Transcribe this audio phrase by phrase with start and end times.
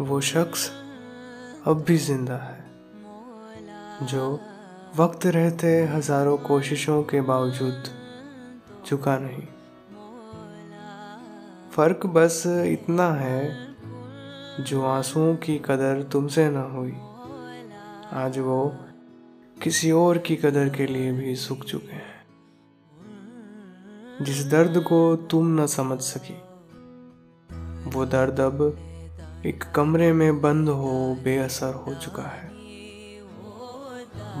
[0.00, 0.70] वो शख्स
[1.66, 2.64] अब भी ज़िंदा है,
[4.02, 4.40] जो
[4.96, 7.84] वक्त रहते हज़ारों कोशिशों के बावजूद
[8.86, 9.46] चुका नहीं।
[11.72, 13.42] फ़र्क बस इतना है,
[14.60, 16.94] जो आंसुओं की कदर तुमसे न हुई,
[18.12, 18.74] आज वो
[19.62, 22.24] किसी और की कदर के लिए भी सूख चुके हैं,
[24.24, 25.00] जिस दर्द को
[25.30, 26.36] तुम न समझ सकी।
[27.90, 28.76] वो दर्द अब
[29.46, 32.48] एक कमरे में बंद हो, बेअसर हो चुका है।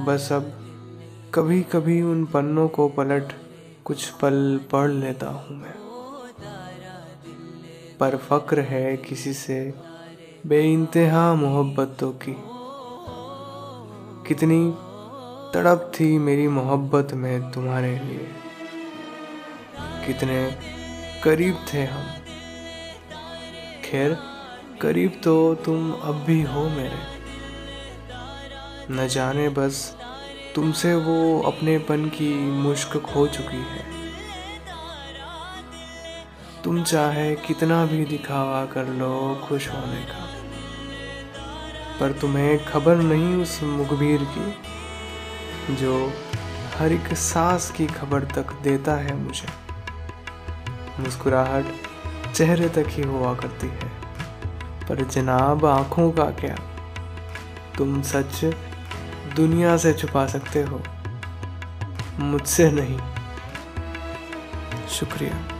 [0.04, 0.42] बस अब
[1.34, 3.32] कभी कभी उन पन्नों को पलट
[3.84, 5.74] कुछ पल पढ़ लेता हूँ मैं।
[8.00, 9.74] पर फक्र है किसी से,
[10.46, 12.36] बेइंतहा मोहब्बतों की।
[14.28, 14.74] कितनी
[15.54, 18.28] तड़प थी मेरी मोहब्बत में तुम्हारे लिए।
[20.06, 20.58] कितने
[21.24, 22.04] करीब थे हम।
[23.84, 24.33] खैर
[24.82, 26.98] करीब तो तुम अब भी हो मेरे।
[28.90, 29.96] न जाने बस
[30.54, 33.84] तुमसे वो अपनेपन की मुश्क खो चुकी है।
[36.64, 40.28] तुम चाहे कितना भी दिखावा कर लो खुश होने का।
[42.00, 46.12] पर तुम्हें खबर नहीं उस मुखबिर की, जो
[46.76, 49.48] हर एक सांस की खबर तक देता है मुझे।
[51.00, 51.64] मुस्कुराहट
[52.34, 54.03] चेहरे तक ही हुआ करती है।
[54.88, 56.56] पर जनाब आँखों का क्या?
[57.78, 58.44] तुम सच
[59.36, 60.82] दुनिया से छुपा सकते हो।
[62.18, 62.98] मुझसे नहीं।
[64.88, 65.53] शुक्रिया।